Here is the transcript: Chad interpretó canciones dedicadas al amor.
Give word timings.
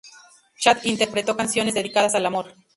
Chad 0.57 0.77
interpretó 0.85 1.37
canciones 1.37 1.75
dedicadas 1.75 2.15
al 2.15 2.25
amor. 2.25 2.55